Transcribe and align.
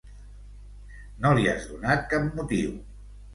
No 1.25 1.33
li 1.41 1.45
has 1.51 1.67
donat 1.75 2.09
cap 2.15 2.27
motiu. 2.41 2.73